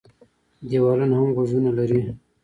[0.37, 2.01] ـ دیوالونه هم غوږونه لري.